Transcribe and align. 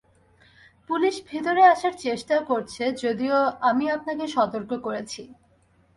Police 0.89 1.15
ভেতরে 1.27 1.61
আসার 1.73 1.93
চেষ্টা 1.97 2.35
করছে 2.49 2.83
যদিও 3.03 3.37
আমি 3.61 3.85
আপনাকে 3.89 4.25
সতর্ক 4.27 4.71
করেছি। 4.85 5.21